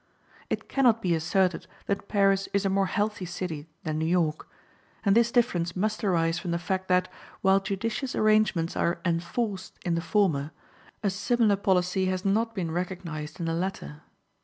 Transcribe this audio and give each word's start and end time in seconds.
It 0.49 0.67
can 0.67 0.85
not 0.85 0.99
be 1.03 1.13
asserted 1.13 1.67
that 1.85 2.07
Paris 2.07 2.49
is 2.53 2.65
a 2.65 2.71
more 2.71 2.87
healthy 2.87 3.25
city 3.25 3.69
than 3.83 3.99
New 3.99 4.07
York, 4.07 4.47
and 5.05 5.15
this 5.15 5.31
difference 5.31 5.75
must 5.75 6.03
arise 6.03 6.39
from 6.39 6.49
the 6.49 6.57
fact 6.57 6.87
that, 6.87 7.07
while 7.41 7.59
judicious 7.59 8.15
arrangements 8.15 8.75
are 8.75 8.99
enforced 9.05 9.77
in 9.85 9.93
the 9.93 10.01
former, 10.01 10.53
a 11.03 11.11
similar 11.11 11.55
policy 11.55 12.07
has 12.07 12.25
not 12.25 12.55
been 12.55 12.71
recognized 12.71 13.39
in 13.39 13.45
the 13.45 13.53
latter. 13.53 14.01